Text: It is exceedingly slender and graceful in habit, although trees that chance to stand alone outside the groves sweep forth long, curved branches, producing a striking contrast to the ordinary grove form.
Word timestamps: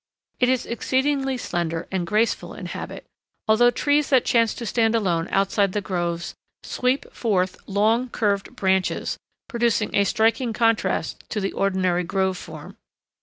It 0.39 0.49
is 0.49 0.65
exceedingly 0.65 1.37
slender 1.37 1.87
and 1.91 2.07
graceful 2.07 2.55
in 2.55 2.65
habit, 2.65 3.05
although 3.47 3.69
trees 3.69 4.09
that 4.09 4.25
chance 4.25 4.55
to 4.55 4.65
stand 4.65 4.95
alone 4.95 5.27
outside 5.29 5.73
the 5.73 5.79
groves 5.81 6.33
sweep 6.63 7.13
forth 7.13 7.55
long, 7.67 8.09
curved 8.09 8.55
branches, 8.55 9.19
producing 9.47 9.93
a 9.95 10.03
striking 10.05 10.53
contrast 10.53 11.23
to 11.29 11.39
the 11.39 11.53
ordinary 11.53 12.03
grove 12.03 12.37
form. 12.39 12.77